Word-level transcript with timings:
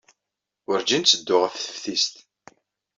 Wurǧin 0.65 1.03
ttedduɣ 1.03 1.41
ɣer 1.41 1.53
teftist. 1.63 2.15